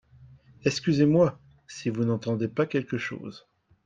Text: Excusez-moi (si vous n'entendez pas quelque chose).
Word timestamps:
Excusez-moi 0.65 1.39
(si 1.67 1.91
vous 1.91 2.05
n'entendez 2.05 2.47
pas 2.47 2.65
quelque 2.65 2.97
chose). 2.97 3.45